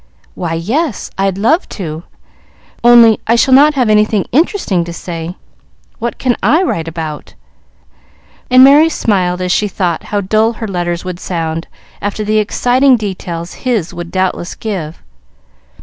"Why, 0.33 0.55
yes; 0.55 1.11
I'd 1.15 1.37
love 1.37 1.69
to, 1.77 2.01
only 2.83 3.19
I 3.27 3.35
shall 3.35 3.53
not 3.53 3.75
have 3.75 3.87
anything 3.87 4.25
interesting 4.31 4.83
to 4.85 4.91
say. 4.91 5.35
What 5.99 6.17
can 6.17 6.35
I 6.41 6.63
write 6.63 6.87
about?" 6.87 7.35
and 8.49 8.63
Merry 8.63 8.89
smiled 8.89 9.43
as 9.43 9.51
she 9.51 9.67
thought 9.67 10.05
how 10.05 10.19
dull 10.21 10.53
her 10.53 10.67
letters 10.67 11.05
would 11.05 11.19
sound 11.19 11.67
after 12.01 12.23
the 12.23 12.39
exciting 12.39 12.97
details 12.97 13.53
his 13.61 13.93
would 13.93 14.09
doubtless 14.09 14.55
give. 14.55 15.03